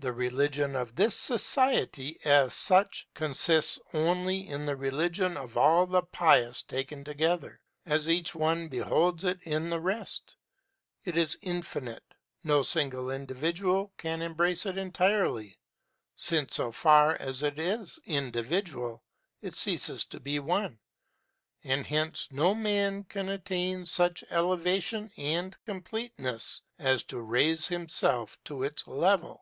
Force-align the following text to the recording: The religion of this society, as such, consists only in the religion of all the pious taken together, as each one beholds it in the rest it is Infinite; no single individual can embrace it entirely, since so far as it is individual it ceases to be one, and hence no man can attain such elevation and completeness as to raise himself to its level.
The 0.00 0.12
religion 0.12 0.76
of 0.76 0.94
this 0.96 1.14
society, 1.16 2.20
as 2.26 2.52
such, 2.52 3.08
consists 3.14 3.80
only 3.94 4.46
in 4.46 4.66
the 4.66 4.76
religion 4.76 5.38
of 5.38 5.56
all 5.56 5.86
the 5.86 6.02
pious 6.02 6.62
taken 6.62 7.04
together, 7.04 7.62
as 7.86 8.06
each 8.06 8.34
one 8.34 8.68
beholds 8.68 9.24
it 9.24 9.38
in 9.44 9.70
the 9.70 9.80
rest 9.80 10.36
it 11.06 11.16
is 11.16 11.38
Infinite; 11.40 12.04
no 12.42 12.60
single 12.62 13.10
individual 13.10 13.94
can 13.96 14.20
embrace 14.20 14.66
it 14.66 14.76
entirely, 14.76 15.58
since 16.14 16.56
so 16.56 16.70
far 16.70 17.16
as 17.16 17.42
it 17.42 17.58
is 17.58 17.98
individual 18.04 19.02
it 19.40 19.56
ceases 19.56 20.04
to 20.06 20.20
be 20.20 20.38
one, 20.38 20.78
and 21.62 21.86
hence 21.86 22.28
no 22.30 22.54
man 22.54 23.04
can 23.04 23.30
attain 23.30 23.86
such 23.86 24.22
elevation 24.28 25.10
and 25.16 25.56
completeness 25.64 26.60
as 26.78 27.02
to 27.04 27.22
raise 27.22 27.68
himself 27.68 28.36
to 28.44 28.64
its 28.64 28.86
level. 28.86 29.40